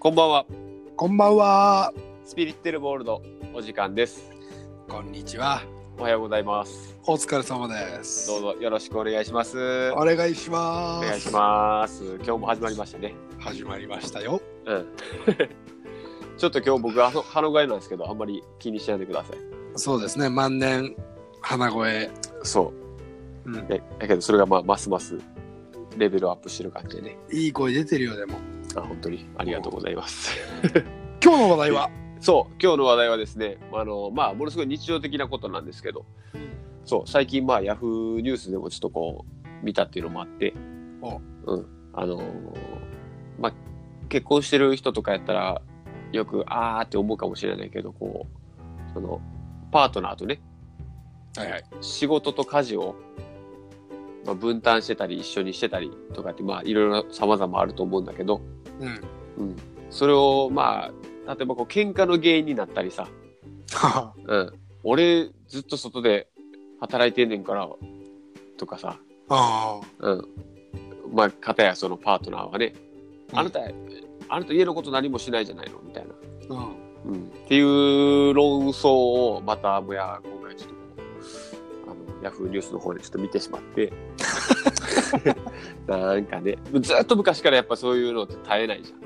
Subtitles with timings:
[0.00, 0.46] こんばんは。
[0.96, 1.92] こんばんは。
[2.24, 3.20] スピリッテルボールド
[3.52, 4.30] お時間です。
[4.88, 5.62] こんにちは。
[5.98, 6.96] おはようございます。
[7.04, 8.28] お疲れ様です。
[8.28, 9.90] どうぞよろしくお願いします。
[9.94, 11.04] お願いします。
[11.04, 12.04] お願いします。
[12.14, 13.12] 今日も始まりましたね。
[13.40, 14.40] 始まりましたよ。
[14.66, 14.86] うん。
[16.38, 19.36] ちょっと今日僕は鼻声なんですけど、あんまり気にしないでください。
[19.74, 20.30] そうですね。
[20.30, 20.94] 万年
[21.40, 22.08] 鼻声。
[22.44, 22.72] そ
[23.44, 23.50] う。
[23.50, 23.66] うん。
[23.68, 25.18] えだけどそれがまあますます
[25.96, 27.18] レベルアップしてる感じでね。
[27.32, 28.38] いい声出てるよでも。
[28.78, 30.36] あ本当にありがとうございます。
[31.22, 31.90] 今日の話題は？
[32.20, 36.04] そう、今日の話題はですね、あの、まあ、ものすごい日常的なことなんですけど、
[36.84, 40.52] そう、最近、まあ、ヤフーニュースでもちょっとこう、見たっていうのもあって、
[41.00, 42.22] おうん、あのー
[43.38, 43.52] まあ、
[44.08, 45.62] 結婚してる人とかやったら、
[46.12, 48.26] よく、あーって思うかもしれないけど、こ
[48.90, 49.20] う、その、
[49.70, 50.40] パートナーとね、
[51.36, 51.64] はいはい。
[51.80, 52.96] 仕事と家事を、
[54.24, 58.40] まあ、分担してたり、一緒にしてたりとかって、まあ、いろいろ様々あると思うんだけど、
[58.80, 59.00] うん。
[59.38, 59.56] うん、
[59.90, 60.90] それを、ま
[61.26, 63.08] あ、例えばこう、喧嘩の原因になったりさ、
[63.72, 64.52] は うん。
[64.84, 66.28] 俺、ずっと外で
[66.80, 67.68] 働いてんねんから、
[68.56, 69.80] とかさ、あ。
[70.00, 70.28] うん。
[71.12, 72.74] まあ、かたやそのパートナーはね、
[73.32, 73.60] あなた、
[74.28, 75.80] あなた家のこと何もしないじゃないの？
[75.80, 76.14] みたいな。
[76.50, 77.12] うん。
[77.12, 77.24] うん。
[77.26, 80.74] っていう論争を、また、もや、今回ちょっと
[81.90, 83.92] あの、ヤフーニュースの方でちょっと見てしまって、
[85.88, 88.96] なんかね、ずっと昔からやっぱそういうのって絶えないじゃ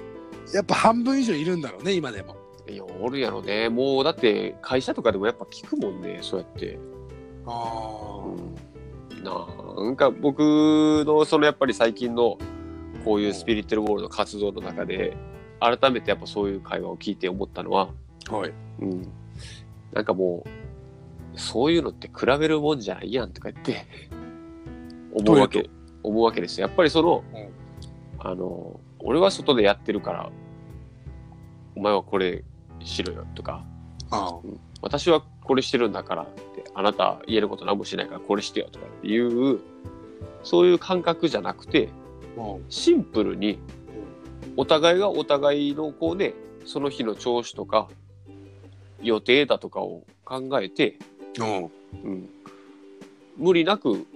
[0.52, 0.55] ん。
[0.55, 2.36] やっぱ半分以上いるんだろうね、今でも。
[2.69, 3.69] いや、おるやろね。
[3.69, 6.78] もう、だって、会社とかでもやっぱ聞くもんね、そうやって。
[7.47, 8.22] あ
[9.22, 10.41] なんか僕
[11.06, 12.39] のそのやっぱり最近の
[13.05, 15.17] こういうスピリッテルボールの活動の中で
[15.61, 17.89] 改めてやっぱそういう会話を聞いて思ったのは、
[18.28, 18.36] あ。
[18.36, 18.52] はい。
[18.80, 19.08] うん、
[19.92, 20.44] なんかも
[21.34, 23.86] うそういうのって比べるもんじゃないやんとか言って
[25.14, 25.70] 思うわどうけ
[26.03, 26.67] 思うわけですよ。
[26.67, 27.48] やっぱりその、うん。
[28.25, 30.31] あの俺は外でやってるから
[31.75, 32.45] お前はこれ
[32.79, 33.64] しろよとか
[34.12, 34.39] あ
[34.80, 39.61] 私はこれしてるんだからって、あなた家のこと何もしないからこれしてよとかっていう、
[40.42, 41.89] そういう感覚じゃなくて、
[42.68, 43.58] シンプルに、
[44.57, 46.35] お互いがお互いのこうね、
[46.67, 47.89] その日の調子とか、
[49.02, 50.98] 予定だとかを考えて。
[52.05, 52.29] うん、
[53.39, 54.07] 無理なく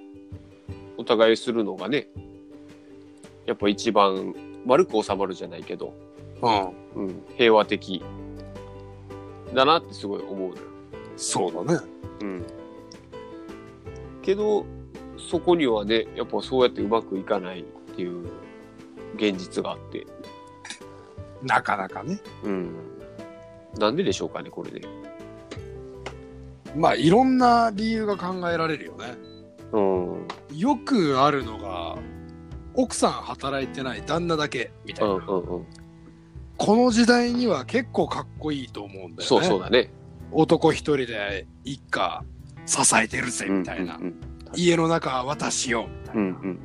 [0.96, 2.08] お互いするのがね、
[3.44, 4.34] やっぱ一番
[4.64, 5.94] 丸く収まるじゃないけど、
[6.42, 7.06] うん。
[7.06, 8.02] うん、平和的
[9.54, 10.62] だなってすごい思うのよ。
[11.16, 11.80] そうだね。
[12.22, 12.46] うん。
[14.22, 14.66] けど、
[15.18, 17.64] そこにはね、やっぱそうやってうまくいかないっ
[17.94, 18.26] ていう
[19.14, 20.06] 現実があって。
[21.42, 22.20] なかなかね。
[22.42, 22.74] うん。
[23.78, 24.80] なんででしょうかね、これね。
[26.74, 29.14] まあ、いろんな理由が考えられるよね。
[29.72, 30.12] うん。
[30.12, 31.96] うんよくあるのが、
[32.74, 35.14] 奥さん働いてない旦那だけみたいな。
[35.14, 35.66] うんうん。
[36.56, 39.24] この時代には結構かっこいいと思うんだよね。
[39.24, 39.90] そうそうだね。
[40.32, 42.24] 男一人で一家
[42.64, 43.96] 支えてるぜみたいな。
[43.96, 44.14] うん
[44.54, 46.58] 家の中は私よみたいな、うんうん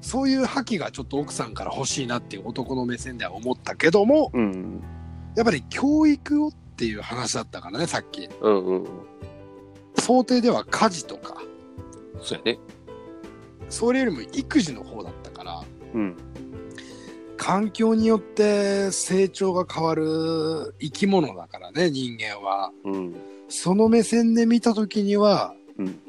[0.00, 4.42] そういう覇気がちょっと奥さんから欲しいなっていう男の目線では思ったけども、うん。
[4.42, 4.82] うん
[5.36, 8.28] やっぱり教育をっていう話だったからね、さっき。
[8.40, 8.88] うんうんうん。
[9.98, 11.36] 想定では家事とか、
[12.22, 12.58] そうやね。
[13.68, 15.62] それよりも育児の方だったから、
[15.94, 16.16] うん。
[17.36, 22.72] 環境によって成長が変わる生き物だからね、人間は。
[22.84, 23.14] うん。
[23.48, 26.00] その目線で見たときには、うん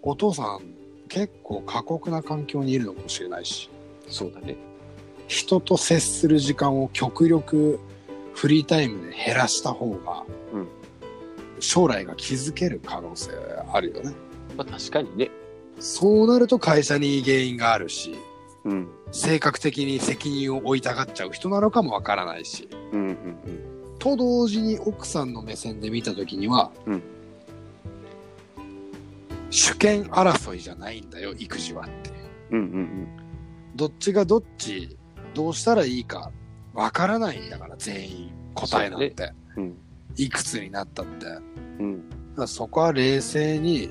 [0.00, 0.60] お父さん
[1.08, 3.68] 結構過酷な環境にいるのかもしれないし、
[4.08, 4.56] そうだね。
[5.26, 7.78] 人と接する時間を極力
[8.32, 10.68] フリータイムで減らした方が、うん
[11.60, 13.30] 将来が築ける可能性
[13.72, 14.14] あるよね。
[14.56, 15.30] まあ確かにね。
[15.78, 18.14] そうなると会社に原因があるし、
[18.64, 18.88] うん。
[19.12, 22.68] 性格的に責任を負いたがっちゃう人なのかもわからないし。
[22.92, 23.16] うんうん
[23.98, 27.02] と同時に奥さんの目線で見たときには、うん
[29.50, 32.10] 主権争いじゃないんだよ、育児はって。
[32.50, 32.58] うん。
[32.58, 33.08] うんうん
[33.76, 34.96] どっちがどっち、
[35.34, 36.32] どうしたらいいか、
[36.74, 38.32] わからないんだから、全員。
[38.54, 39.32] 答えなんて。
[39.56, 39.64] うん。
[39.64, 39.76] うん。
[40.18, 41.26] いくつになったって。
[41.78, 42.02] うん。
[42.36, 43.90] らそこは冷静に、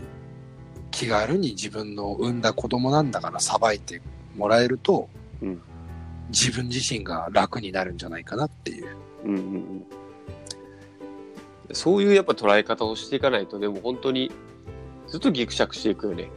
[0.92, 4.02] 気軽に自分の産んだ子供なんだからさばいて
[4.36, 5.10] もらえると、
[5.42, 5.62] うん
[6.30, 8.88] 自分自身が楽になるんじゃないかなっていう。
[9.24, 9.86] うんうんうん。
[11.72, 14.30] そういうやっぱ捉え方をしていかないと、でも本当に
[15.08, 16.30] ずっとギクシャクしていくよね。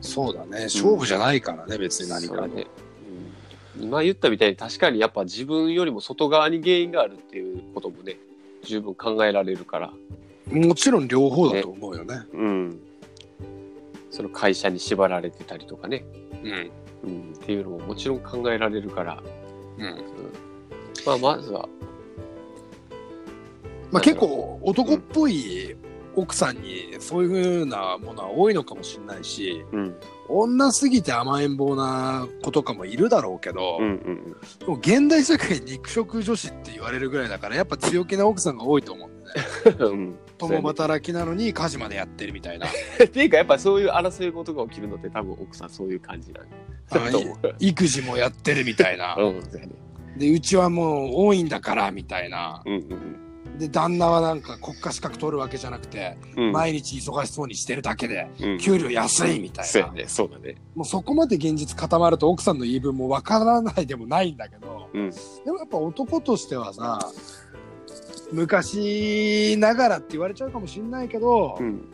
[0.00, 0.64] そうだね。
[0.64, 2.62] 勝負じゃないからね、別に何かね。
[2.64, 2.90] うん
[3.80, 8.16] 今言ったみたいに確かにやっぱ自分よりも外側に原因があるっていうこともね、
[8.62, 9.92] 十分考えられるから。
[10.50, 12.22] もちろん両方だと思うよね。
[12.32, 12.80] うん。
[14.10, 16.04] その会社に縛られてたりとかね。
[16.42, 16.70] うん。
[17.04, 17.32] うん。
[17.32, 19.22] っていうのももちろん考えられるから、
[19.78, 20.04] うん。
[21.06, 21.68] まあ、まずは、
[23.90, 25.76] まあ結構男っぽい
[26.16, 29.94] 奥さんにそういう風なものは多いのかもしれないし、うん、
[30.28, 34.36] 女すぎて甘えん坊な子とかもいるだろうけど、うん、うん。
[34.58, 39.30] でも現代社会肉食女子って言われるぐらいだからやっぱ強気な奥さんが多いと思うんだ
[39.84, 39.96] よね。
[39.96, 40.18] うん。
[40.38, 42.66] 共働きなのに家事までやってるみたいな。
[42.66, 47.56] っていうか、やっぱそういう争い事が起きるのって多分奥さんそういう感じなんだ。
[47.58, 49.14] 育児もやってるみたいな。
[49.20, 50.18] うん。
[50.18, 52.62] で、うちはもう多いんだからみたいな。
[52.64, 53.29] うん、うん
[53.60, 56.44] で、旦那はなんか国家資格取るわけじゃなくて、うん。
[56.46, 58.58] うん、毎日忙しそうにしてるだけで、うん。
[58.58, 59.70] 給料安いみたいな。
[59.70, 60.56] そうやね、そうだね。
[60.74, 66.98] もうそこまで現実固まると奥さんの言い分もわからないでもないんだけど、うん、でもやっぱ男としてはさ、
[68.32, 71.84] 昔ながらって言われちゃうかもしれないけど、うん、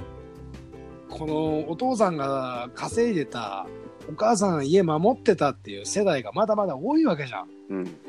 [1.08, 3.66] このお父さんが稼いでた、
[4.08, 7.48] お母さんが家守ってたっていう世代がまだまだ多いわけじゃん。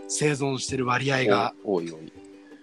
[0.07, 1.55] 生存してる割合が。
[1.63, 2.13] 多い多い。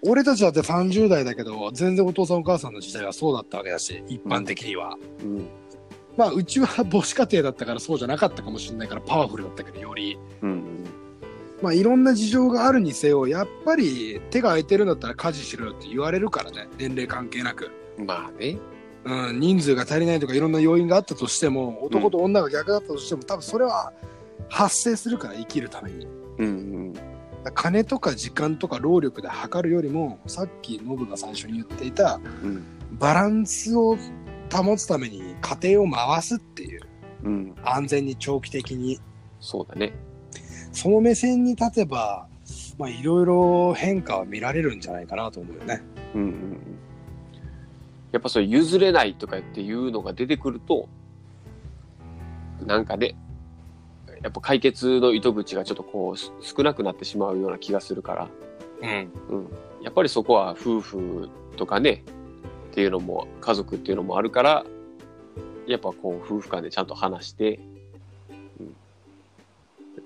[0.06, 4.96] 俺たちだって30代だけど、全然お父さんお母さんの時代はそうだったわけだし、一般的には。
[5.22, 5.46] うん、
[6.16, 10.18] まあ、うちは母子家庭だったからそうじゃなかったかもしれないからパワフルだったけど、より。
[10.42, 10.84] うん、
[11.62, 17.70] まあ、いろんな事情があるにせよ、やっぱり手が空いてるんだったら家事しろよって言われるからね、年齢関係なく。
[17.98, 18.06] うん。
[18.06, 18.58] まあね。
[19.04, 23.92] うん、人数が足りないとかいろんな要因があったとしても、男と女が逆だったとしても、多分それは
[24.48, 26.06] 発生するから生きるために。
[26.38, 27.13] うん、うん。
[27.52, 32.62] 金とか時間とか労力で測るよりも、さっきノブが最初に言っていた、うん、
[32.92, 33.96] バランスを
[34.52, 36.82] 保つために家庭を回すっていう、
[37.24, 37.54] うん。
[37.64, 39.00] 安全に長期的に。
[39.40, 39.92] そうだね。
[40.72, 42.28] その目線に立てば、
[42.78, 45.82] まあ、いろいろ変化は見られるんじゃないかなと思うよね。
[46.14, 46.58] うんうんうん。
[48.12, 50.88] やっぱそれ譲れないとかっていうのが出てくると、
[52.64, 53.16] なんかね、
[54.24, 58.28] やっぱ解決の糸口がちょっとこうす少なくなってしまうような気がするから、
[58.80, 59.12] うん。
[59.28, 59.48] うん。
[59.82, 61.28] やっぱりそこは夫婦
[61.58, 62.02] とかね、
[62.70, 64.64] っていうのも、家族っていうのもあるから、
[65.66, 67.60] やっぱこう夫婦間でちゃんと話して、
[68.58, 68.74] うん。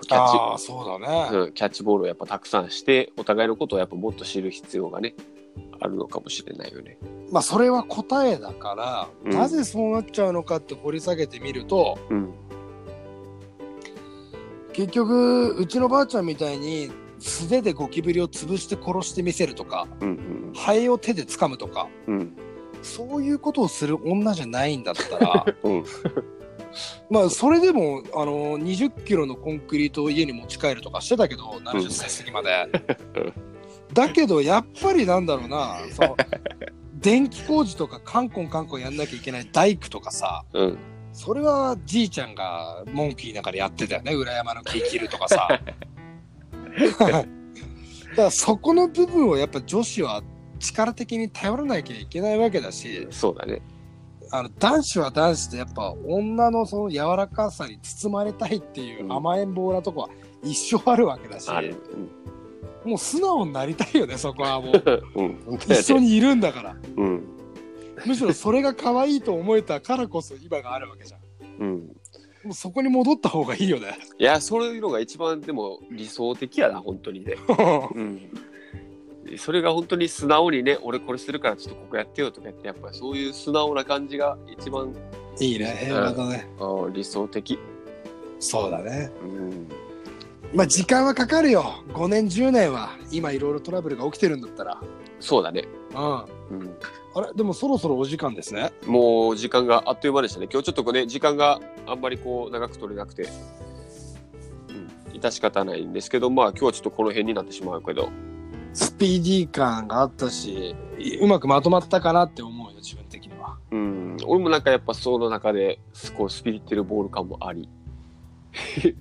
[0.00, 1.44] キャッチそうだね。
[1.44, 5.14] うん、キャッチボールをやっぱたくさんして、お互いのことをやっぱもっと知る必要がね、
[5.78, 6.98] あるのかもしれないよね。
[7.30, 12.34] まあ、それは答えだから、うんなぜそうなっちゃうのかって掘り下げてみると、うん。
[14.78, 22.18] 結局、うちのばあちゃんみたいに、素手でゴキブリを潰して殺してみせるとか、うんハエを手で掴むとか、うん。
[22.18, 22.36] うん。
[22.80, 25.84] そういうことをする女じゃないんだったら、 うん。
[27.10, 32.70] まあ、それでも、あの、20キロのコンクリートを家に持ち帰るとかしてたけど、70歳過ぎまで。
[33.92, 36.14] だけど、やっぱりなんだろうな、そう、
[36.94, 40.78] 電気工事とかカンコンカンコンやんなきゃいけない大工とかさ、うん。
[41.12, 45.48] それはじいちゃんが文句言いながらやってたよね、裏山の木切るとかさ。
[46.78, 47.24] だか
[48.16, 50.22] らそこの部分をやっぱ女子は
[50.58, 53.62] 力的に頼らなきゃいけないわけだし、そうだね。
[54.30, 60.08] あの男子は男子でやっぱ女のその柔らかさに包まれたいっていう甘えん坊なとこは
[60.42, 61.76] 一生あるわけだし、ある。
[62.84, 64.82] もう素直になりたいよね、そこはもう。
[65.16, 65.58] うん。
[65.68, 66.76] 一緒にいるんだから。
[66.96, 67.37] うん。
[68.06, 71.20] むしろそれが可愛いと思えたからこそ今があるわけじゃん。
[71.60, 71.78] うん。
[72.44, 73.98] もうそこに戻った方がいいよね。
[74.18, 77.36] いや、そういうのが一番でも理想的やな、本当にね。
[77.94, 78.30] うん。
[79.36, 84.94] それが本当に素直にね、俺これするからちょっとここやってよとか言って、やっぱりそういう素直な感じが一番
[85.40, 86.48] いいね、平和だね。
[86.58, 87.58] あー理想的。
[88.38, 89.10] そうだね。
[89.22, 89.68] うん。
[90.54, 91.84] まあ時間はかかるよ。
[91.88, 92.90] 5年、10年は。
[93.10, 94.80] 今いろいろトラブルが起きてるんだったら。
[95.20, 95.64] そうだね。
[95.90, 95.98] うん。
[95.98, 96.60] あうん。
[96.64, 96.72] れ？
[97.34, 98.72] でもそろそろお時間ですね。
[98.86, 100.48] もう時間があっという間でしたね。
[100.50, 103.28] 今日ちょっとこうね、時間があんまりこう長く取れなくて、
[104.68, 108.08] うん、致し方ないんですけど、まあ今日はちょっとこの辺になってしまうけど、
[108.72, 110.74] スピーディー感があったし、
[111.20, 113.58] うまくまとまったかなって思うよ、自分的には。
[113.70, 115.80] うん、俺もなんかやっぱその中で、
[116.16, 117.77] こうスピリッテルボール感もあり、ス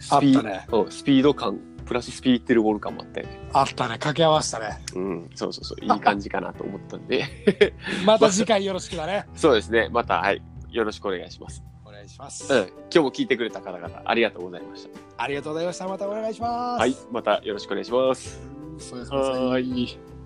[0.09, 0.65] あっピたね。
[0.71, 3.39] うんスピード感、プラススピリッテルボール感もあったよね。
[3.53, 3.93] あったね。
[3.93, 4.79] 掛け合わせたね。
[4.95, 7.25] うん、そうそうそう、いい感じかなと思ったんで、
[8.05, 9.25] また次回よろしくだね。
[9.35, 11.63] そうですね、また、はい、よろしくお願いします。
[11.85, 12.53] お願いします。
[12.53, 14.89] うん、今日も聞いてくれた方々、ありがとうございました。
[15.17, 15.87] ありがとうございました。
[15.87, 16.79] またお願いします。
[16.79, 18.41] はい、またよろしくお願いします。
[18.77, 19.17] そうですね。
[19.17, 20.16] はーい。